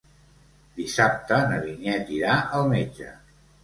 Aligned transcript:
Dissabte 0.79 1.41
na 1.53 1.61
Vinyet 1.69 2.13
irà 2.19 2.43
al 2.61 2.71
metge. 2.77 3.17